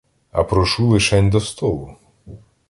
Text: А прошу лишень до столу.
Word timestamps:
А 0.31 0.43
прошу 0.43 0.91
лишень 0.95 1.29
до 1.29 1.39
столу. 1.39 1.95